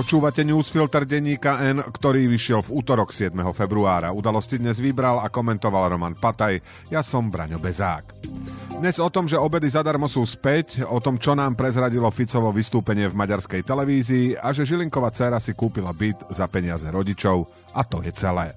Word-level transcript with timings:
Počúvate 0.00 0.48
newsfilter 0.48 1.04
denníka 1.04 1.60
N, 1.60 1.84
ktorý 1.84 2.24
vyšiel 2.24 2.64
v 2.64 2.72
útorok 2.80 3.12
7. 3.12 3.36
februára. 3.52 4.16
Udalosti 4.16 4.56
dnes 4.56 4.80
vybral 4.80 5.20
a 5.20 5.28
komentoval 5.28 5.92
Roman 5.92 6.16
Pataj. 6.16 6.56
Ja 6.88 7.04
som 7.04 7.28
Braňo 7.28 7.60
Bezák. 7.60 8.08
Dnes 8.80 8.96
o 8.96 9.12
tom, 9.12 9.28
že 9.28 9.36
obedy 9.36 9.68
zadarmo 9.68 10.08
sú 10.08 10.24
späť, 10.24 10.88
o 10.88 11.04
tom, 11.04 11.20
čo 11.20 11.36
nám 11.36 11.52
prezradilo 11.52 12.08
Ficovo 12.08 12.48
vystúpenie 12.48 13.12
v 13.12 13.18
maďarskej 13.20 13.60
televízii 13.60 14.40
a 14.40 14.56
že 14.56 14.64
Žilinková 14.64 15.12
dcera 15.12 15.36
si 15.36 15.52
kúpila 15.52 15.92
byt 15.92 16.32
za 16.32 16.48
peniaze 16.48 16.88
rodičov. 16.88 17.44
A 17.76 17.84
to 17.84 18.00
je 18.00 18.08
celé. 18.16 18.56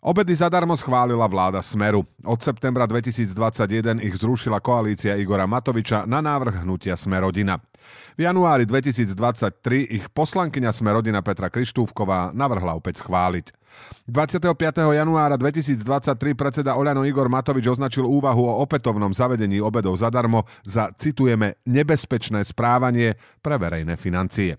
Obedy 0.00 0.32
zadarmo 0.32 0.72
schválila 0.80 1.28
vláda 1.28 1.60
Smeru. 1.60 2.08
Od 2.24 2.40
septembra 2.40 2.88
2021 2.88 4.00
ich 4.00 4.16
zrušila 4.16 4.56
koalícia 4.56 5.12
Igora 5.20 5.44
Matoviča 5.44 6.08
na 6.08 6.24
návrh 6.24 6.64
hnutia 6.64 6.96
Smerodina. 6.96 7.60
V 8.16 8.24
januári 8.24 8.64
2023 8.64 9.12
ich 9.92 10.08
poslankyňa 10.08 10.72
Smerodina 10.72 11.20
Petra 11.20 11.52
Krištúvková 11.52 12.32
navrhla 12.32 12.80
opäť 12.80 13.04
schváliť. 13.04 13.52
25. 14.08 14.48
januára 14.96 15.36
2023 15.36 15.84
predseda 16.32 16.80
Oľano 16.80 17.04
Igor 17.04 17.28
Matovič 17.28 17.68
označil 17.68 18.08
úvahu 18.08 18.40
o 18.40 18.56
opätovnom 18.64 19.12
zavedení 19.12 19.60
obedov 19.60 20.00
zadarmo 20.00 20.48
za, 20.64 20.96
citujeme, 20.96 21.60
nebezpečné 21.68 22.40
správanie 22.48 23.20
pre 23.44 23.60
verejné 23.60 24.00
financie. 24.00 24.56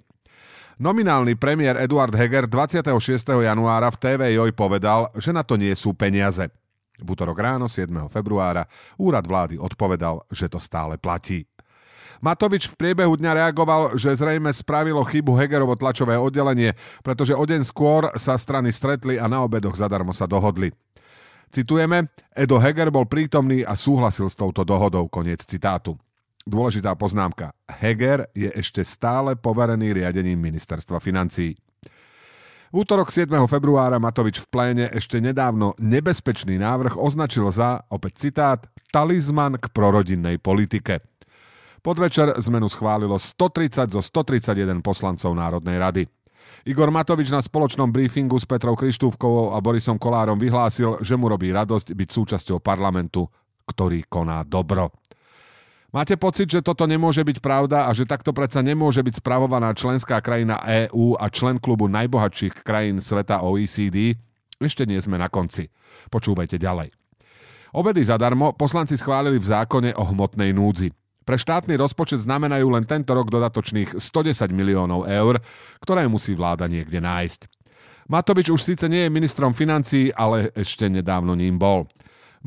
Nominálny 0.82 1.38
premiér 1.38 1.78
Eduard 1.78 2.10
Heger 2.10 2.50
26. 2.50 2.90
januára 3.46 3.94
v 3.94 4.02
TV 4.02 4.34
Joj 4.34 4.50
povedal, 4.50 5.14
že 5.14 5.30
na 5.30 5.46
to 5.46 5.54
nie 5.54 5.70
sú 5.78 5.94
peniaze. 5.94 6.50
V 6.98 7.06
útorok 7.06 7.38
ráno 7.38 7.70
7. 7.70 8.10
februára 8.10 8.66
úrad 8.98 9.22
vlády 9.22 9.62
odpovedal, 9.62 10.26
že 10.34 10.50
to 10.50 10.58
stále 10.58 10.98
platí. 10.98 11.46
Matovič 12.18 12.66
v 12.66 12.73
priebehu 12.82 13.14
dňa 13.14 13.46
reagoval, 13.46 13.94
že 13.94 14.10
zrejme 14.18 14.50
spravilo 14.50 15.06
chybu 15.06 15.38
Hegerovo 15.38 15.78
tlačové 15.78 16.18
oddelenie, 16.18 16.73
pretože 17.06 17.38
o 17.38 17.45
deň 17.45 17.62
skôr 17.62 18.10
sa 18.18 18.34
strany 18.34 18.73
stretli 18.73 19.22
a 19.22 19.30
na 19.30 19.45
obedoch 19.45 19.78
zadarmo 19.78 20.18
sa 20.18 20.26
dohodli. 20.26 20.73
Citujeme, 21.54 22.10
Edo 22.34 22.58
Heger 22.58 22.90
bol 22.90 23.06
prítomný 23.06 23.62
a 23.62 23.78
súhlasil 23.78 24.26
s 24.26 24.34
touto 24.34 24.66
dohodou, 24.66 25.06
koniec 25.14 25.45
citátu. 25.45 25.94
Dôležitá 26.45 26.97
poznámka. 26.97 27.53
Heger 27.70 28.25
je 28.34 28.50
ešte 28.50 28.81
stále 28.81 29.38
poverený 29.38 29.94
riadením 29.94 30.42
ministerstva 30.42 30.98
financií. 30.98 31.53
V 32.72 32.88
útorok 32.88 33.11
7. 33.11 33.28
februára 33.52 34.00
Matovič 34.00 34.39
v 34.42 34.48
pléne 34.48 34.86
ešte 34.95 35.20
nedávno 35.20 35.75
nebezpečný 35.75 36.56
návrh 36.56 36.95
označil 36.95 37.52
za, 37.52 37.83
opäť 37.92 38.14
citát, 38.25 38.64
talizman 38.95 39.59
k 39.59 39.67
prorodinnej 39.75 40.39
politike. 40.39 41.03
Podvečer 41.83 42.39
zmenu 42.39 42.71
schválilo 42.71 43.20
130 43.20 43.92
zo 43.92 43.99
131 43.99 44.80
poslancov 44.80 45.36
Národnej 45.36 45.77
rady. 45.82 46.04
Igor 46.64 46.93
Matovič 46.93 47.33
na 47.33 47.43
spoločnom 47.43 47.89
briefingu 47.89 48.37
s 48.39 48.45
Petrou 48.48 48.77
Krištúvkovou 48.77 49.52
a 49.52 49.60
Borisom 49.60 49.98
Kolárom 49.99 50.37
vyhlásil, 50.37 51.02
že 51.04 51.17
mu 51.17 51.27
robí 51.27 51.49
radosť 51.49 51.92
byť 51.92 52.10
súčasťou 52.14 52.64
parlamentu, 52.64 53.26
ktorý 53.67 54.05
koná 54.08 54.45
dobro. 54.45 55.01
Máte 55.92 56.16
pocit, 56.16 56.48
že 56.48 56.64
toto 56.64 56.88
nemôže 56.88 57.20
byť 57.20 57.44
pravda 57.44 57.84
a 57.84 57.92
že 57.92 58.08
takto 58.08 58.32
predsa 58.32 58.64
nemôže 58.64 59.04
byť 59.04 59.20
spravovaná 59.20 59.76
členská 59.76 60.24
krajina 60.24 60.64
EÚ 60.64 61.20
a 61.20 61.28
člen 61.28 61.60
klubu 61.60 61.92
najbohatších 61.92 62.64
krajín 62.64 63.04
sveta 63.04 63.44
OECD? 63.44 64.16
Ešte 64.56 64.88
nie 64.88 64.96
sme 65.04 65.20
na 65.20 65.28
konci. 65.28 65.68
Počúvajte 66.08 66.56
ďalej. 66.56 66.96
Obedy 67.76 68.08
zadarmo 68.08 68.56
poslanci 68.56 68.96
schválili 68.96 69.36
v 69.36 69.52
zákone 69.52 69.92
o 70.00 70.04
hmotnej 70.16 70.56
núdzi. 70.56 70.96
Pre 71.28 71.36
štátny 71.36 71.76
rozpočet 71.76 72.23
znamenajú 72.23 72.72
len 72.72 72.88
tento 72.88 73.12
rok 73.12 73.28
dodatočných 73.28 74.00
110 74.00 74.48
miliónov 74.56 75.12
eur, 75.12 75.44
ktoré 75.84 76.08
musí 76.08 76.32
vláda 76.40 76.72
niekde 76.72 77.04
nájsť. 77.04 77.52
Matovič 78.08 78.48
už 78.48 78.64
síce 78.64 78.88
nie 78.88 79.08
je 79.08 79.12
ministrom 79.12 79.52
financií, 79.52 80.08
ale 80.12 80.56
ešte 80.56 80.88
nedávno 80.88 81.36
ním 81.36 81.60
bol. 81.60 81.84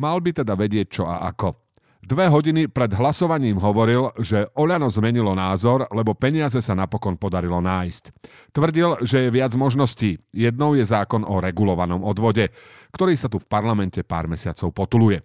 Mal 0.01 0.17
by 0.25 0.45
teda 0.45 0.57
vedieť 0.57 0.87
čo 1.01 1.05
a 1.05 1.29
ako. 1.29 1.64
Dve 2.05 2.29
hodiny 2.29 2.69
pred 2.69 2.93
hlasovaním 3.01 3.57
hovoril, 3.57 4.13
že 4.21 4.45
Oľano 4.61 4.93
zmenilo 4.93 5.33
názor, 5.33 5.89
lebo 5.89 6.13
peniaze 6.13 6.61
sa 6.61 6.77
napokon 6.77 7.17
podarilo 7.17 7.65
nájsť. 7.65 8.05
Tvrdil, 8.53 9.09
že 9.09 9.25
je 9.25 9.31
viac 9.33 9.57
možností. 9.57 10.21
Jednou 10.29 10.77
je 10.77 10.85
zákon 10.85 11.25
o 11.25 11.41
regulovanom 11.41 12.05
odvode, 12.05 12.53
ktorý 12.93 13.17
sa 13.17 13.33
tu 13.33 13.41
v 13.41 13.49
parlamente 13.49 14.05
pár 14.05 14.29
mesiacov 14.29 14.77
potuluje. 14.77 15.25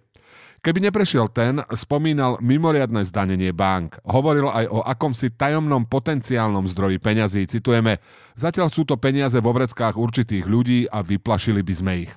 Keby 0.64 0.88
neprešiel 0.88 1.28
ten, 1.28 1.60
spomínal 1.72 2.40
mimoriadne 2.40 3.04
zdanenie 3.04 3.52
bank. 3.52 4.00
Hovoril 4.08 4.48
aj 4.48 4.64
o 4.72 4.80
akomsi 4.80 5.36
tajomnom 5.36 5.84
potenciálnom 5.84 6.64
zdroji 6.64 6.96
peňazí. 6.96 7.44
Citujeme, 7.44 8.00
zatiaľ 8.40 8.72
sú 8.72 8.88
to 8.88 8.96
peniaze 8.96 9.36
vo 9.36 9.52
vreckách 9.52 10.00
určitých 10.00 10.48
ľudí 10.48 10.88
a 10.88 11.04
vyplašili 11.04 11.60
by 11.60 11.74
sme 11.76 11.92
ich. 12.08 12.12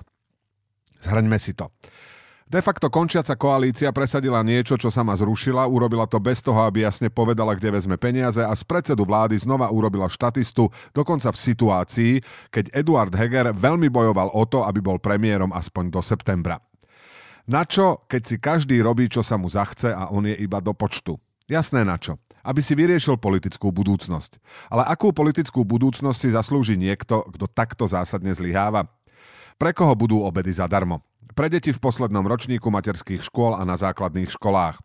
Zhrňme 1.04 1.36
si 1.36 1.52
to. 1.52 1.68
De 2.44 2.60
facto 2.60 2.92
končiaca 2.92 3.32
koalícia 3.40 3.88
presadila 3.88 4.44
niečo, 4.44 4.76
čo 4.76 4.92
sama 4.92 5.16
zrušila, 5.16 5.64
urobila 5.64 6.04
to 6.04 6.20
bez 6.20 6.44
toho, 6.44 6.60
aby 6.68 6.84
jasne 6.84 7.08
povedala, 7.08 7.56
kde 7.56 7.72
vezme 7.72 7.96
peniaze 7.96 8.44
a 8.44 8.52
z 8.52 8.62
predsedu 8.68 9.08
vlády 9.08 9.40
znova 9.40 9.72
urobila 9.72 10.12
štatistu, 10.12 10.68
dokonca 10.92 11.32
v 11.32 11.38
situácii, 11.40 12.12
keď 12.52 12.76
Eduard 12.76 13.16
Heger 13.16 13.56
veľmi 13.56 13.88
bojoval 13.88 14.28
o 14.36 14.44
to, 14.44 14.60
aby 14.68 14.84
bol 14.84 15.00
premiérom 15.00 15.56
aspoň 15.56 15.88
do 15.88 16.04
septembra. 16.04 16.60
Na 17.48 17.64
čo, 17.64 18.04
keď 18.08 18.22
si 18.24 18.36
každý 18.36 18.76
robí, 18.84 19.08
čo 19.08 19.24
sa 19.24 19.40
mu 19.40 19.48
zachce 19.48 19.92
a 19.92 20.12
on 20.12 20.28
je 20.28 20.36
iba 20.36 20.60
do 20.60 20.76
počtu? 20.76 21.16
Jasné 21.48 21.84
na 21.84 22.00
čo. 22.00 22.16
Aby 22.40 22.60
si 22.60 22.72
vyriešil 22.76 23.20
politickú 23.20 23.72
budúcnosť. 23.72 24.40
Ale 24.72 24.84
akú 24.84 25.12
politickú 25.12 25.64
budúcnosť 25.64 26.18
si 26.20 26.28
zaslúži 26.32 26.76
niekto, 26.76 27.24
kto 27.36 27.48
takto 27.48 27.84
zásadne 27.84 28.32
zlyháva? 28.32 28.88
Pre 29.60 29.70
koho 29.76 29.92
budú 29.92 30.24
obedy 30.24 30.52
zadarmo? 30.56 31.04
Pre 31.34 31.50
deti 31.50 31.74
v 31.74 31.82
poslednom 31.82 32.22
ročníku 32.30 32.70
materských 32.70 33.18
škôl 33.18 33.58
a 33.58 33.66
na 33.66 33.74
základných 33.74 34.30
školách. 34.38 34.78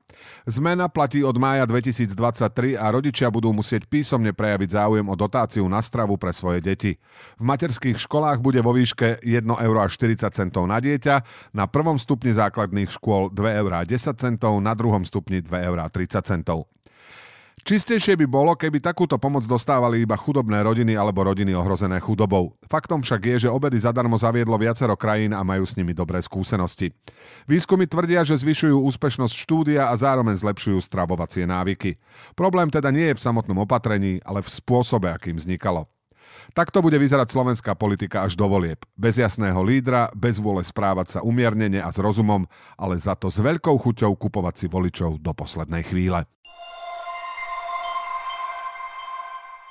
Zmena 0.50 0.90
platí 0.90 1.22
od 1.22 1.38
mája 1.38 1.70
2023 1.70 2.74
a 2.74 2.90
rodičia 2.90 3.30
budú 3.30 3.54
musieť 3.54 3.86
písomne 3.86 4.34
prejaviť 4.34 4.70
záujem 4.74 5.06
o 5.06 5.14
dotáciu 5.14 5.70
na 5.70 5.78
stravu 5.78 6.18
pre 6.18 6.34
svoje 6.34 6.66
deti. 6.66 6.98
V 7.38 7.44
materských 7.46 8.02
školách 8.02 8.42
bude 8.42 8.66
vo 8.66 8.74
výške 8.74 9.22
1,40 9.22 9.62
eur 9.62 10.66
na 10.66 10.82
dieťa, 10.82 11.16
na 11.54 11.70
prvom 11.70 12.02
stupni 12.02 12.34
základných 12.34 12.90
škôl 12.90 13.30
2,10 13.30 14.42
eur 14.42 14.58
na 14.58 14.74
druhom 14.74 15.06
stupni 15.06 15.46
2,30 15.46 16.50
eur. 16.50 16.66
Čistejšie 17.60 18.16
by 18.16 18.28
bolo, 18.30 18.56
keby 18.56 18.80
takúto 18.80 19.20
pomoc 19.20 19.44
dostávali 19.44 20.04
iba 20.04 20.16
chudobné 20.16 20.64
rodiny 20.64 20.96
alebo 20.96 21.28
rodiny 21.28 21.52
ohrozené 21.52 22.00
chudobou. 22.00 22.56
Faktom 22.66 23.04
však 23.04 23.22
je, 23.26 23.36
že 23.48 23.50
obedy 23.52 23.76
zadarmo 23.80 24.16
zaviedlo 24.16 24.56
viacero 24.56 24.96
krajín 24.96 25.36
a 25.36 25.44
majú 25.44 25.68
s 25.68 25.76
nimi 25.76 25.92
dobré 25.92 26.24
skúsenosti. 26.24 26.96
Výskumy 27.50 27.90
tvrdia, 27.90 28.24
že 28.24 28.40
zvyšujú 28.40 28.80
úspešnosť 28.80 29.34
štúdia 29.36 29.92
a 29.92 29.94
zároveň 30.00 30.40
zlepšujú 30.40 30.80
stravovacie 30.80 31.44
návyky. 31.44 32.00
Problém 32.38 32.72
teda 32.72 32.94
nie 32.96 33.12
je 33.12 33.18
v 33.18 33.24
samotnom 33.28 33.66
opatrení, 33.68 34.24
ale 34.24 34.40
v 34.40 34.50
spôsobe, 34.50 35.12
akým 35.12 35.36
vznikalo. 35.36 35.90
Takto 36.54 36.82
bude 36.82 36.98
vyzerať 36.98 37.30
slovenská 37.30 37.78
politika 37.78 38.26
až 38.26 38.34
do 38.34 38.50
volieb. 38.50 38.82
Bez 38.98 39.22
jasného 39.22 39.60
lídra, 39.62 40.10
bez 40.18 40.42
vôle 40.42 40.66
správať 40.66 41.18
sa 41.18 41.20
umiernene 41.22 41.78
a 41.78 41.90
s 41.94 42.02
rozumom, 42.02 42.48
ale 42.74 42.98
za 42.98 43.14
to 43.14 43.30
s 43.30 43.38
veľkou 43.38 43.76
chuťou 43.78 44.16
kupovať 44.18 44.56
si 44.56 44.66
voličov 44.66 45.22
do 45.22 45.32
poslednej 45.36 45.86
chvíle. 45.86 46.26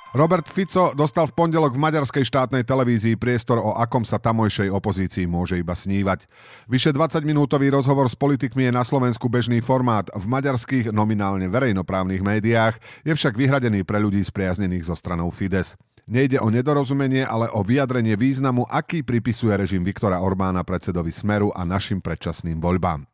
Robert 0.09 0.49
Fico 0.49 0.89
dostal 0.97 1.29
v 1.29 1.37
pondelok 1.37 1.77
v 1.77 1.85
maďarskej 1.85 2.25
štátnej 2.25 2.65
televízii 2.65 3.13
priestor, 3.13 3.61
o 3.61 3.77
akom 3.77 4.01
sa 4.01 4.17
tamojšej 4.17 4.73
opozícii 4.73 5.29
môže 5.29 5.53
iba 5.53 5.77
snívať. 5.77 6.25
Vyše 6.65 6.97
20-minútový 6.97 7.69
rozhovor 7.69 8.09
s 8.09 8.17
politikmi 8.17 8.65
je 8.65 8.73
na 8.73 8.81
Slovensku 8.81 9.29
bežný 9.29 9.61
formát. 9.61 10.09
V 10.17 10.25
maďarských 10.25 10.89
nominálne 10.89 11.45
verejnoprávnych 11.45 12.25
médiách 12.25 12.81
je 13.05 13.13
však 13.13 13.37
vyhradený 13.37 13.85
pre 13.85 14.01
ľudí 14.01 14.25
spriaznených 14.25 14.89
so 14.89 14.97
stranou 14.97 15.29
Fides. 15.29 15.77
Nejde 16.09 16.41
o 16.41 16.49
nedorozumenie, 16.49 17.21
ale 17.21 17.45
o 17.53 17.61
vyjadrenie 17.61 18.17
významu, 18.17 18.65
aký 18.65 19.05
pripisuje 19.05 19.53
režim 19.53 19.85
Viktora 19.85 20.25
Orbána 20.25 20.65
predsedovi 20.65 21.13
Smeru 21.13 21.53
a 21.53 21.61
našim 21.61 22.01
predčasným 22.01 22.57
voľbám. 22.57 23.05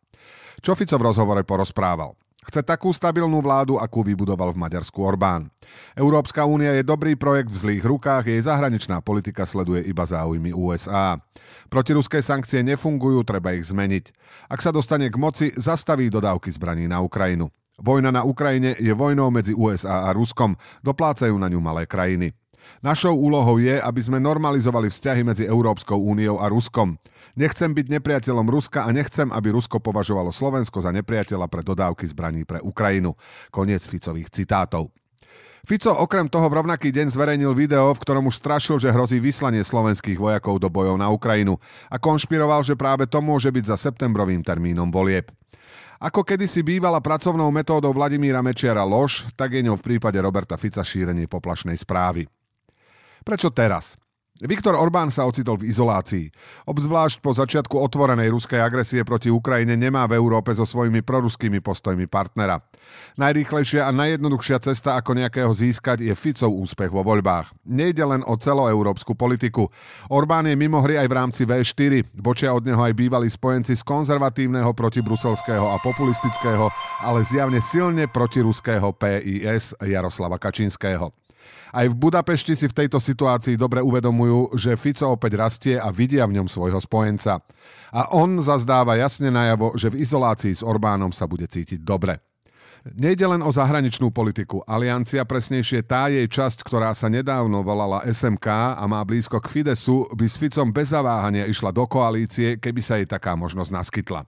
Čo 0.63 0.79
Fico 0.79 0.95
v 0.95 1.11
rozhovore 1.11 1.43
porozprával? 1.43 2.15
Chce 2.45 2.61
takú 2.61 2.93
stabilnú 2.93 3.41
vládu, 3.41 3.81
akú 3.81 4.05
vybudoval 4.05 4.53
v 4.53 4.61
Maďarsku 4.61 5.01
Orbán. 5.01 5.49
Európska 5.97 6.45
únia 6.45 6.77
je 6.77 6.85
dobrý 6.85 7.17
projekt 7.17 7.49
v 7.49 7.57
zlých 7.57 7.83
rukách, 7.83 8.29
jej 8.29 8.41
zahraničná 8.45 9.01
politika 9.01 9.49
sleduje 9.49 9.81
iba 9.89 10.05
záujmy 10.05 10.53
USA. 10.53 11.17
Protiruské 11.73 12.21
sankcie 12.21 12.61
nefungujú, 12.61 13.25
treba 13.25 13.57
ich 13.57 13.65
zmeniť. 13.65 14.13
Ak 14.53 14.61
sa 14.61 14.69
dostane 14.69 15.09
k 15.09 15.17
moci, 15.17 15.49
zastaví 15.57 16.13
dodávky 16.13 16.53
zbraní 16.53 16.85
na 16.85 17.01
Ukrajinu. 17.01 17.49
Vojna 17.75 18.07
na 18.07 18.23
Ukrajine 18.23 18.77
je 18.79 18.93
vojnou 18.95 19.27
medzi 19.33 19.51
USA 19.51 20.07
a 20.07 20.15
Ruskom, 20.15 20.55
doplácajú 20.79 21.35
na 21.35 21.51
ňu 21.51 21.59
malé 21.59 21.83
krajiny. 21.83 22.31
Našou 22.85 23.17
úlohou 23.17 23.57
je, 23.57 23.81
aby 23.81 24.01
sme 24.01 24.21
normalizovali 24.21 24.93
vzťahy 24.93 25.21
medzi 25.25 25.43
Európskou 25.49 25.97
úniou 25.97 26.37
a 26.37 26.51
Ruskom. 26.51 27.01
Nechcem 27.35 27.73
byť 27.73 27.99
nepriateľom 27.99 28.47
Ruska 28.47 28.87
a 28.87 28.93
nechcem, 28.95 29.27
aby 29.33 29.51
Rusko 29.51 29.81
považovalo 29.81 30.31
Slovensko 30.31 30.79
za 30.79 30.93
nepriateľa 30.93 31.51
pre 31.51 31.65
dodávky 31.65 32.07
zbraní 32.07 32.47
pre 32.47 32.63
Ukrajinu. 32.63 33.17
Koniec 33.51 33.83
Ficových 33.89 34.31
citátov. 34.31 34.93
Fico 35.65 35.89
okrem 35.89 36.29
toho 36.29 36.45
v 36.45 36.61
rovnaký 36.61 36.93
deň 36.93 37.09
zverejnil 37.09 37.57
video, 37.57 37.89
v 37.89 38.01
ktorom 38.05 38.29
už 38.29 38.37
strašil, 38.37 38.77
že 38.77 38.93
hrozí 38.93 39.17
vyslanie 39.17 39.65
slovenských 39.65 40.21
vojakov 40.21 40.61
do 40.61 40.69
bojov 40.69 40.93
na 40.93 41.09
Ukrajinu 41.09 41.57
a 41.89 41.97
konšpiroval, 41.97 42.61
že 42.61 42.77
práve 42.77 43.09
to 43.09 43.17
môže 43.17 43.49
byť 43.49 43.73
za 43.73 43.89
septembrovým 43.89 44.45
termínom 44.45 44.93
volieb. 44.93 45.33
Ako 45.97 46.21
kedysi 46.21 46.61
bývala 46.61 47.01
pracovnou 47.01 47.49
metódou 47.49 47.89
Vladimíra 47.97 48.45
Mečiara 48.45 48.85
lož, 48.85 49.25
tak 49.33 49.57
je 49.57 49.65
ňou 49.65 49.73
v 49.81 49.85
prípade 49.89 50.21
Roberta 50.21 50.53
Fica 50.53 50.85
šírenie 50.85 51.25
poplašnej 51.25 51.81
správy. 51.81 52.29
Prečo 53.25 53.49
teraz? 53.49 53.97
Viktor 54.35 54.75
Orbán 54.75 55.15
sa 55.15 55.23
ocitol 55.23 55.63
v 55.63 55.71
izolácii. 55.71 56.27
Obzvlášť 56.67 57.23
po 57.23 57.31
začiatku 57.31 57.79
otvorenej 57.79 58.35
ruskej 58.35 58.59
agresie 58.59 58.99
proti 59.07 59.31
Ukrajine 59.31 59.79
nemá 59.79 60.03
v 60.11 60.19
Európe 60.19 60.51
so 60.51 60.67
svojimi 60.67 60.99
proruskými 61.01 61.63
postojmi 61.63 62.03
partnera. 62.05 62.59
Najrýchlejšia 63.15 63.87
a 63.87 63.95
najjednoduchšia 63.95 64.59
cesta, 64.59 64.99
ako 64.99 65.15
nejakého 65.15 65.47
získať, 65.55 66.03
je 66.03 66.11
Ficov 66.19 66.51
úspech 66.51 66.91
vo 66.91 67.01
voľbách. 67.07 67.55
Nejde 67.63 68.03
len 68.03 68.27
o 68.27 68.35
celoeurópsku 68.35 69.15
politiku. 69.15 69.71
Orbán 70.11 70.51
je 70.51 70.59
mimo 70.59 70.83
hry 70.83 70.99
aj 70.99 71.07
v 71.07 71.15
rámci 71.15 71.41
V4. 71.47 72.19
Bočia 72.19 72.51
od 72.51 72.67
neho 72.67 72.83
aj 72.83 72.91
bývalí 72.91 73.31
spojenci 73.31 73.71
z 73.71 73.87
konzervatívneho 73.87 74.75
protibruselského 74.75 75.71
a 75.71 75.79
populistického, 75.79 76.67
ale 77.01 77.23
zjavne 77.23 77.63
silne 77.63 78.11
protiruského 78.11 78.91
PIS 78.99 79.79
Jaroslava 79.79 80.35
Kačinského. 80.35 81.24
Aj 81.75 81.85
v 81.85 81.95
Budapešti 81.95 82.55
si 82.55 82.71
v 82.71 82.77
tejto 82.85 83.03
situácii 83.03 83.59
dobre 83.59 83.83
uvedomujú, 83.83 84.55
že 84.55 84.79
Fico 84.79 85.11
opäť 85.11 85.35
rastie 85.35 85.75
a 85.75 85.91
vidia 85.91 86.23
v 86.23 86.39
ňom 86.39 86.47
svojho 86.47 86.79
spojenca. 86.79 87.43
A 87.91 88.15
on 88.15 88.39
zazdáva 88.39 88.95
jasne 88.95 89.27
najavo, 89.27 89.75
že 89.75 89.91
v 89.91 89.99
izolácii 90.03 90.55
s 90.55 90.63
Orbánom 90.63 91.11
sa 91.11 91.27
bude 91.27 91.47
cítiť 91.47 91.83
dobre. 91.83 92.21
Nejde 92.85 93.25
len 93.25 93.41
o 93.41 93.49
zahraničnú 93.49 94.13
politiku. 94.13 94.61
Aliancia, 94.61 95.25
presnejšie 95.25 95.81
tá 95.89 96.05
jej 96.05 96.29
časť, 96.29 96.61
ktorá 96.61 96.93
sa 96.93 97.09
nedávno 97.09 97.65
volala 97.65 98.05
SMK 98.05 98.77
a 98.77 98.83
má 98.85 99.01
blízko 99.01 99.41
k 99.41 99.49
Fidesu, 99.49 100.05
by 100.13 100.25
s 100.29 100.37
Ficom 100.37 100.69
bez 100.69 100.93
zaváhania 100.93 101.49
išla 101.49 101.73
do 101.73 101.89
koalície, 101.89 102.61
keby 102.61 102.81
sa 102.85 103.01
jej 103.01 103.09
taká 103.09 103.33
možnosť 103.33 103.73
naskytla. 103.73 104.21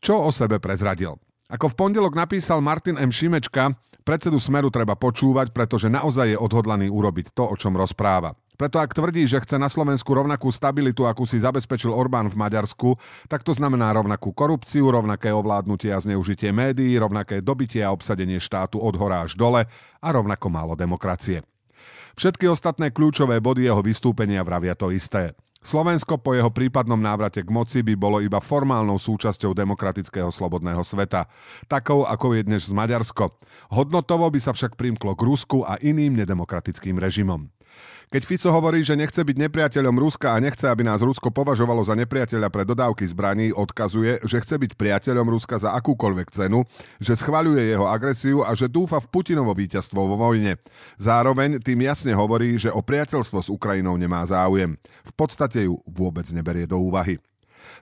Čo 0.00 0.24
o 0.24 0.32
sebe 0.32 0.56
prezradil? 0.56 1.20
Ako 1.52 1.76
v 1.76 1.76
pondelok 1.76 2.16
napísal 2.16 2.64
Martin 2.64 2.96
M. 2.96 3.12
Šimečka, 3.12 3.76
Predsedu 4.00 4.40
Smeru 4.40 4.72
treba 4.72 4.96
počúvať, 4.96 5.52
pretože 5.52 5.92
naozaj 5.92 6.34
je 6.34 6.38
odhodlaný 6.40 6.88
urobiť 6.88 7.36
to, 7.36 7.44
o 7.48 7.54
čom 7.56 7.76
rozpráva. 7.76 8.34
Preto 8.60 8.76
ak 8.76 8.92
tvrdí, 8.92 9.24
že 9.24 9.40
chce 9.40 9.56
na 9.56 9.72
Slovensku 9.72 10.12
rovnakú 10.12 10.52
stabilitu, 10.52 11.08
akú 11.08 11.24
si 11.24 11.40
zabezpečil 11.40 11.96
Orbán 11.96 12.28
v 12.28 12.36
Maďarsku, 12.36 12.92
tak 13.24 13.40
to 13.40 13.56
znamená 13.56 13.88
rovnakú 13.96 14.36
korupciu, 14.36 14.92
rovnaké 14.92 15.32
ovládnutie 15.32 15.88
a 15.88 16.02
zneužitie 16.04 16.52
médií, 16.52 16.92
rovnaké 17.00 17.40
dobitie 17.40 17.80
a 17.80 17.88
obsadenie 17.88 18.36
štátu 18.36 18.76
od 18.76 19.00
hora 19.00 19.24
až 19.24 19.40
dole 19.40 19.64
a 19.96 20.08
rovnako 20.12 20.52
málo 20.52 20.76
demokracie. 20.76 21.40
Všetky 22.20 22.52
ostatné 22.52 22.92
kľúčové 22.92 23.40
body 23.40 23.64
jeho 23.64 23.80
vystúpenia 23.80 24.44
vravia 24.44 24.76
to 24.76 24.92
isté. 24.92 25.32
Slovensko 25.60 26.16
po 26.16 26.32
jeho 26.32 26.48
prípadnom 26.48 26.96
návrate 26.96 27.44
k 27.44 27.52
moci 27.52 27.84
by 27.84 27.92
bolo 27.92 28.24
iba 28.24 28.40
formálnou 28.40 28.96
súčasťou 28.96 29.52
demokratického 29.52 30.32
slobodného 30.32 30.80
sveta, 30.80 31.28
takou 31.68 32.08
ako 32.08 32.32
je 32.32 32.48
dnes 32.48 32.64
Maďarsko. 32.72 33.28
Hodnotovo 33.68 34.24
by 34.32 34.40
sa 34.40 34.56
však 34.56 34.80
primklo 34.80 35.12
k 35.12 35.20
Rusku 35.20 35.60
a 35.60 35.76
iným 35.84 36.16
nedemokratickým 36.16 36.96
režimom. 36.96 37.52
Keď 38.10 38.22
Fico 38.26 38.50
hovorí, 38.50 38.82
že 38.82 38.98
nechce 38.98 39.22
byť 39.22 39.36
nepriateľom 39.38 39.94
Ruska 39.94 40.34
a 40.34 40.42
nechce, 40.42 40.66
aby 40.66 40.82
nás 40.82 40.98
Rusko 40.98 41.30
považovalo 41.30 41.78
za 41.86 41.94
nepriateľa 41.94 42.50
pre 42.50 42.66
dodávky 42.66 43.06
zbraní, 43.06 43.54
odkazuje, 43.54 44.18
že 44.26 44.42
chce 44.42 44.58
byť 44.58 44.74
priateľom 44.74 45.30
Ruska 45.30 45.62
za 45.62 45.78
akúkoľvek 45.78 46.28
cenu, 46.34 46.66
že 46.98 47.14
schvaľuje 47.14 47.70
jeho 47.70 47.86
agresiu 47.86 48.42
a 48.42 48.50
že 48.58 48.66
dúfa 48.66 48.98
v 48.98 49.10
Putinovo 49.14 49.54
víťazstvo 49.54 50.10
vo 50.10 50.18
vojne. 50.18 50.58
Zároveň 50.98 51.62
tým 51.62 51.86
jasne 51.86 52.10
hovorí, 52.10 52.58
že 52.58 52.74
o 52.74 52.82
priateľstvo 52.82 53.46
s 53.46 53.52
Ukrajinou 53.52 53.94
nemá 53.94 54.26
záujem. 54.26 54.74
V 55.06 55.12
podstate 55.14 55.70
ju 55.70 55.78
vôbec 55.86 56.26
neberie 56.34 56.66
do 56.66 56.82
úvahy. 56.82 57.22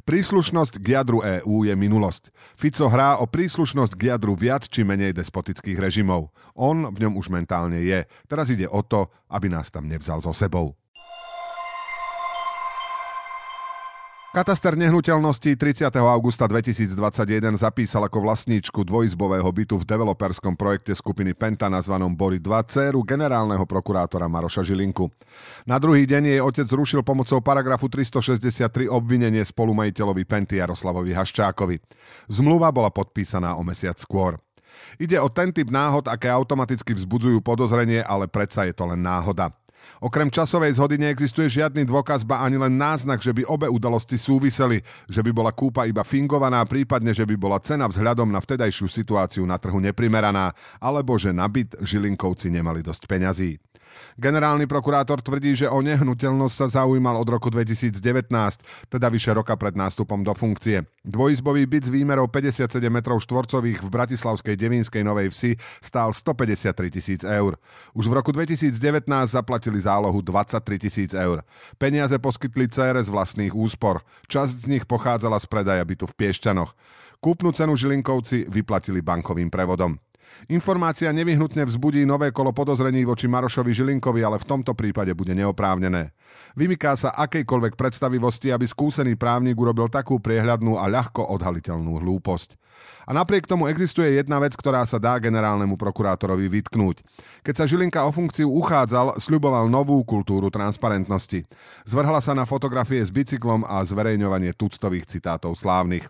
Príslušnosť 0.05 0.81
k 0.81 0.97
jadru 0.99 1.21
EÚ 1.23 1.69
je 1.69 1.75
minulosť. 1.77 2.35
Fico 2.57 2.89
hrá 2.89 3.21
o 3.21 3.29
príslušnosť 3.29 3.93
k 3.95 4.15
jadru 4.15 4.35
viac 4.35 4.67
či 4.67 4.83
menej 4.83 5.15
despotických 5.15 5.79
režimov. 5.79 6.33
On 6.59 6.91
v 6.91 6.99
ňom 7.07 7.15
už 7.19 7.31
mentálne 7.31 7.79
je. 7.83 8.07
Teraz 8.27 8.49
ide 8.49 8.67
o 8.67 8.81
to, 8.83 9.11
aby 9.31 9.53
nás 9.53 9.69
tam 9.69 9.87
nevzal 9.87 10.19
so 10.25 10.35
sebou. 10.35 10.75
Kataster 14.39 14.79
nehnuteľností 14.79 15.59
30. 15.59 15.91
augusta 15.99 16.47
2021 16.47 16.95
zapísal 17.59 18.07
ako 18.07 18.23
vlastníčku 18.23 18.87
dvojizbového 18.87 19.51
bytu 19.51 19.83
v 19.83 19.83
developerskom 19.83 20.55
projekte 20.55 20.95
skupiny 20.95 21.35
Penta 21.35 21.67
nazvanom 21.67 22.15
Bory 22.15 22.39
2 22.39 22.47
dceru 22.71 23.03
generálneho 23.03 23.67
prokurátora 23.67 24.31
Maroša 24.31 24.63
Žilinku. 24.63 25.11
Na 25.67 25.83
druhý 25.83 26.07
deň 26.07 26.39
jej 26.39 26.39
otec 26.39 26.71
zrušil 26.71 27.03
pomocou 27.03 27.43
paragrafu 27.43 27.91
363 27.91 28.87
obvinenie 28.87 29.43
spolumajiteľovi 29.43 30.23
Penty 30.23 30.63
Jaroslavovi 30.63 31.19
Haščákovi. 31.19 31.83
Zmluva 32.31 32.71
bola 32.71 32.95
podpísaná 32.95 33.59
o 33.59 33.67
mesiac 33.67 33.99
skôr. 33.99 34.39
Ide 35.03 35.19
o 35.19 35.27
ten 35.27 35.51
typ 35.51 35.67
náhod, 35.67 36.07
aké 36.07 36.31
automaticky 36.31 36.95
vzbudzujú 36.95 37.43
podozrenie, 37.43 38.07
ale 38.07 38.31
predsa 38.31 38.71
je 38.71 38.75
to 38.79 38.87
len 38.87 39.03
náhoda. 39.03 39.51
Okrem 39.99 40.31
časovej 40.31 40.79
zhody 40.79 40.97
neexistuje 41.01 41.51
žiadny 41.51 41.83
dôkaz, 41.89 42.23
ba 42.23 42.43
ani 42.47 42.61
len 42.61 42.79
náznak, 42.79 43.19
že 43.19 43.35
by 43.35 43.43
obe 43.49 43.67
udalosti 43.67 44.15
súviseli, 44.15 44.81
že 45.11 45.21
by 45.21 45.31
bola 45.35 45.51
kúpa 45.51 45.85
iba 45.91 46.07
fingovaná, 46.07 46.63
prípadne, 46.65 47.11
že 47.11 47.27
by 47.27 47.35
bola 47.35 47.59
cena 47.59 47.91
vzhľadom 47.91 48.31
na 48.31 48.39
vtedajšiu 48.39 48.87
situáciu 48.87 49.43
na 49.45 49.59
trhu 49.59 49.79
neprimeraná, 49.83 50.55
alebo 50.79 51.19
že 51.19 51.35
na 51.35 51.51
byt 51.51 51.83
Žilinkovci 51.83 52.49
nemali 52.49 52.81
dosť 52.81 53.03
peňazí. 53.11 53.59
Generálny 54.19 54.67
prokurátor 54.67 55.23
tvrdí, 55.23 55.55
že 55.55 55.71
o 55.71 55.79
nehnuteľnosť 55.79 56.55
sa 56.55 56.67
zaujímal 56.83 57.19
od 57.21 57.29
roku 57.29 57.49
2019, 57.53 57.99
teda 58.91 59.07
vyše 59.09 59.31
roka 59.37 59.55
pred 59.55 59.79
nástupom 59.79 60.23
do 60.27 60.35
funkcie. 60.35 60.83
Dvojizbový 61.07 61.65
byt 61.65 61.85
s 61.87 61.91
výmerou 61.93 62.27
57 62.27 62.81
m 62.83 62.99
štvorcových 63.01 63.79
v 63.85 63.89
bratislavskej 63.89 64.55
Devínskej 64.59 65.03
Novej 65.07 65.31
Vsi 65.31 65.53
stál 65.79 66.11
153 66.11 66.91
tisíc 66.91 67.21
eur. 67.23 67.57
Už 67.95 68.11
v 68.11 68.17
roku 68.19 68.35
2019 68.35 68.75
zaplatili 69.29 69.79
zálohu 69.79 70.19
23 70.21 70.79
tisíc 70.79 71.11
eur. 71.15 71.47
Peniaze 71.79 72.19
poskytli 72.19 72.67
CR 72.69 72.99
z 72.99 73.09
vlastných 73.09 73.55
úspor. 73.55 74.03
Časť 74.27 74.67
z 74.67 74.67
nich 74.67 74.85
pochádzala 74.85 75.39
z 75.39 75.47
predaja 75.47 75.85
bytu 75.87 76.11
v 76.11 76.17
Piešťanoch. 76.17 76.75
Kúpnu 77.19 77.51
cenu 77.51 77.75
Žilinkovci 77.75 78.47
vyplatili 78.47 79.03
bankovým 79.03 79.51
prevodom. 79.51 79.99
Informácia 80.49 81.13
nevyhnutne 81.13 81.67
vzbudí 81.67 82.07
nové 82.09 82.33
kolo 82.33 82.55
podozrení 82.55 83.05
voči 83.05 83.29
Marošovi 83.29 83.75
Žilinkovi, 83.75 84.23
ale 84.25 84.41
v 84.41 84.49
tomto 84.49 84.73
prípade 84.73 85.13
bude 85.13 85.35
neoprávnené. 85.37 86.15
Vymyká 86.57 86.97
sa 86.97 87.13
akejkoľvek 87.13 87.75
predstavivosti, 87.77 88.49
aby 88.55 88.65
skúsený 88.65 89.19
právnik 89.19 89.59
urobil 89.59 89.93
takú 89.93 90.17
priehľadnú 90.23 90.79
a 90.81 90.89
ľahko 90.89 91.27
odhaliteľnú 91.37 92.01
hlúposť. 92.01 92.57
A 93.09 93.17
napriek 93.17 93.49
tomu 93.49 93.67
existuje 93.67 94.21
jedna 94.21 94.39
vec, 94.39 94.55
ktorá 94.55 94.85
sa 94.85 95.01
dá 95.01 95.17
generálnemu 95.19 95.75
prokurátorovi 95.75 96.47
vytknúť. 96.61 97.01
Keď 97.43 97.55
sa 97.57 97.65
Žilinka 97.65 98.05
o 98.05 98.13
funkciu 98.13 98.53
uchádzal, 98.53 99.17
sľuboval 99.19 99.67
novú 99.67 99.97
kultúru 100.05 100.53
transparentnosti. 100.53 101.49
Zvrhla 101.89 102.21
sa 102.21 102.37
na 102.37 102.45
fotografie 102.45 103.01
s 103.01 103.09
bicyklom 103.09 103.65
a 103.65 103.81
zverejňovanie 103.85 104.53
tuctových 104.53 105.09
citátov 105.09 105.57
slávnych. 105.57 106.07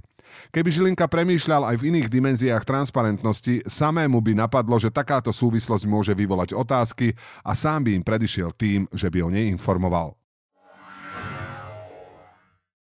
Keby 0.50 0.68
Žilinka 0.68 1.06
premýšľal 1.06 1.70
aj 1.70 1.76
v 1.78 1.86
iných 1.94 2.08
dimenziách 2.10 2.64
transparentnosti, 2.66 3.64
samému 3.64 4.18
by 4.18 4.32
napadlo, 4.34 4.76
že 4.82 4.92
takáto 4.92 5.30
súvislosť 5.30 5.84
môže 5.86 6.12
vyvolať 6.12 6.52
otázky 6.58 7.14
a 7.46 7.54
sám 7.54 7.86
by 7.86 7.90
im 7.96 8.04
predišiel 8.04 8.50
tým, 8.58 8.90
že 8.90 9.06
by 9.06 9.22
o 9.22 9.30
nej 9.30 9.46
informoval. 9.46 10.17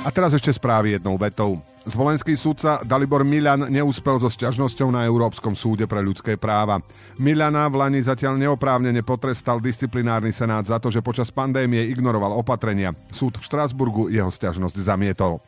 A 0.00 0.08
teraz 0.08 0.32
ešte 0.32 0.48
správy 0.48 0.96
jednou 0.96 1.20
vetou. 1.20 1.60
Zvolenský 1.84 2.32
sudca 2.32 2.80
Dalibor 2.80 3.20
Milan 3.20 3.68
neúspel 3.68 4.16
so 4.16 4.32
sťažnosťou 4.32 4.88
na 4.88 5.04
Európskom 5.04 5.52
súde 5.52 5.84
pre 5.84 6.00
ľudské 6.00 6.40
práva. 6.40 6.80
Milana 7.20 7.68
v 7.68 7.84
Lani 7.84 8.00
zatiaľ 8.00 8.40
neoprávnene 8.40 9.04
potrestal 9.04 9.60
disciplinárny 9.60 10.32
senát 10.32 10.64
za 10.64 10.80
to, 10.80 10.88
že 10.88 11.04
počas 11.04 11.28
pandémie 11.28 11.84
ignoroval 11.92 12.32
opatrenia. 12.32 12.96
Súd 13.12 13.36
v 13.36 13.44
Štrasburgu 13.44 14.08
jeho 14.08 14.32
sťažnosť 14.32 14.76
zamietol. 14.80 15.44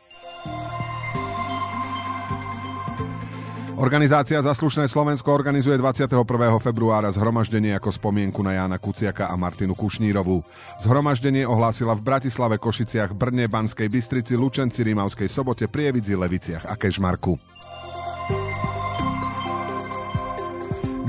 Organizácia 3.82 4.38
Zaslušné 4.38 4.86
Slovensko 4.86 5.34
organizuje 5.34 5.74
21. 5.74 6.14
februára 6.62 7.10
zhromaždenie 7.10 7.74
ako 7.74 7.90
spomienku 7.90 8.38
na 8.38 8.54
Jána 8.54 8.78
Kuciaka 8.78 9.26
a 9.26 9.34
Martinu 9.34 9.74
Kušnírovú. 9.74 10.38
Zhromaždenie 10.86 11.42
ohlásila 11.42 11.98
v 11.98 12.06
Bratislave, 12.06 12.62
Košiciach, 12.62 13.10
Brne, 13.10 13.50
Banskej 13.50 13.90
Bystrici, 13.90 14.38
Lučenci, 14.38 14.86
Rímavskej 14.86 15.26
sobote, 15.26 15.66
Prievidzi, 15.66 16.14
Leviciach 16.14 16.70
a 16.70 16.78
Kežmarku. 16.78 17.34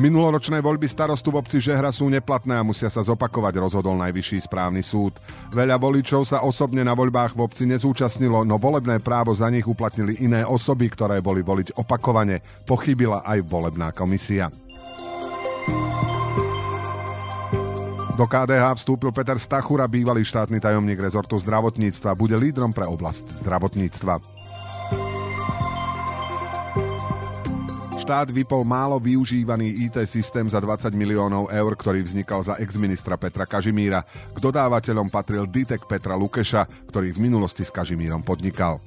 Minuloročné 0.03 0.59
voľby 0.59 0.83
starostu 0.91 1.31
v 1.31 1.39
obci 1.39 1.63
Žehra 1.63 1.87
sú 1.95 2.11
neplatné 2.11 2.59
a 2.59 2.67
musia 2.67 2.91
sa 2.91 3.07
zopakovať, 3.07 3.55
rozhodol 3.55 3.95
Najvyšší 4.03 4.51
správny 4.51 4.83
súd. 4.83 5.15
Veľa 5.55 5.79
voličov 5.79 6.27
sa 6.27 6.43
osobne 6.43 6.83
na 6.83 6.91
voľbách 6.91 7.39
v 7.39 7.47
obci 7.47 7.63
nezúčastnilo, 7.63 8.43
no 8.43 8.59
volebné 8.59 8.99
právo 8.99 9.31
za 9.31 9.47
nich 9.47 9.63
uplatnili 9.63 10.19
iné 10.19 10.43
osoby, 10.43 10.91
ktoré 10.91 11.23
boli 11.23 11.39
voliť 11.39 11.79
opakovane. 11.79 12.43
Pochybila 12.67 13.23
aj 13.23 13.47
volebná 13.47 13.95
komisia. 13.95 14.51
Do 18.19 18.27
KDH 18.27 18.83
vstúpil 18.83 19.15
Peter 19.15 19.39
Stachura, 19.39 19.87
bývalý 19.87 20.27
štátny 20.27 20.59
tajomník 20.59 20.99
rezortu 20.99 21.39
zdravotníctva. 21.39 22.11
Bude 22.19 22.35
lídrom 22.35 22.75
pre 22.75 22.83
oblasť 22.91 23.39
zdravotníctva. 23.39 24.42
Štát 28.03 28.27
vypol 28.35 28.67
málo 28.67 28.99
využívaný 28.99 29.87
IT 29.87 29.95
systém 30.03 30.43
za 30.51 30.59
20 30.59 30.91
miliónov 30.91 31.47
eur, 31.47 31.71
ktorý 31.71 32.03
vznikal 32.03 32.43
za 32.43 32.59
ex-ministra 32.59 33.15
Petra 33.15 33.47
Kažimíra. 33.47 34.03
K 34.03 34.43
dodávateľom 34.43 35.07
patril 35.07 35.47
Ditek 35.47 35.87
Petra 35.87 36.19
Lukeša, 36.19 36.91
ktorý 36.91 37.15
v 37.15 37.23
minulosti 37.23 37.63
s 37.63 37.71
Kažimírom 37.71 38.19
podnikal. 38.19 38.83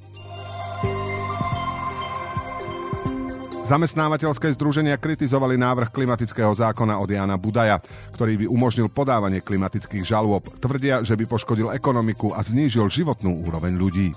Zamestnávateľské 3.65 4.53
združenia 4.53 5.01
kritizovali 5.01 5.57
návrh 5.57 5.89
klimatického 5.89 6.53
zákona 6.53 7.01
od 7.01 7.09
Jana 7.09 7.41
Budaja, 7.41 7.81
ktorý 8.13 8.45
by 8.45 8.53
umožnil 8.53 8.85
podávanie 8.85 9.41
klimatických 9.41 10.05
žalôb. 10.05 10.45
Tvrdia, 10.61 11.01
že 11.01 11.17
by 11.17 11.25
poškodil 11.25 11.73
ekonomiku 11.73 12.37
a 12.37 12.45
znížil 12.45 12.85
životnú 12.85 13.33
úroveň 13.49 13.81
ľudí. 13.81 14.13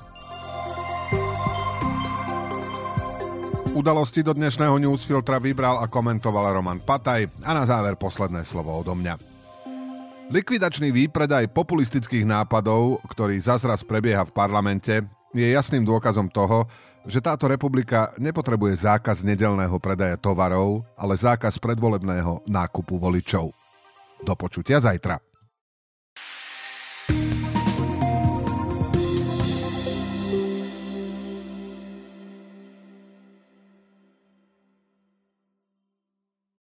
Udalosti 3.71 4.27
do 4.27 4.35
dnešného 4.35 4.83
newsfiltra 4.83 5.39
vybral 5.39 5.79
a 5.79 5.87
komentoval 5.87 6.59
Roman 6.59 6.83
Pataj 6.83 7.31
a 7.47 7.55
na 7.55 7.63
záver 7.63 7.95
posledné 7.95 8.43
slovo 8.43 8.75
odo 8.75 8.99
mňa. 8.99 9.15
Likvidačný 10.27 10.91
výpredaj 10.91 11.55
populistických 11.55 12.27
nápadov, 12.27 12.99
ktorý 13.07 13.39
zazraz 13.39 13.87
prebieha 13.87 14.27
v 14.27 14.35
parlamente, 14.35 15.07
je 15.31 15.47
jasným 15.47 15.87
dôkazom 15.87 16.27
toho, 16.27 16.67
že 17.07 17.23
táto 17.23 17.47
republika 17.47 18.11
nepotrebuje 18.19 18.91
zákaz 18.91 19.23
nedelného 19.23 19.79
predaja 19.79 20.19
tovarov, 20.19 20.83
ale 20.99 21.15
zákaz 21.15 21.63
predvolebného 21.63 22.43
nákupu 22.51 22.99
voličov. 22.99 23.55
Do 24.27 24.35
počutia 24.35 24.83
zajtra. 24.83 25.30